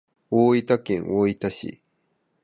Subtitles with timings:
[0.31, 1.79] 大分県大分市